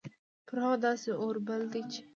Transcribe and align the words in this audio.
پر 0.47 0.57
هغو 0.63 0.75
داسي 0.85 1.09
اور 1.21 1.35
بل 1.47 1.61
ده 1.73 1.81
چې 1.91 2.01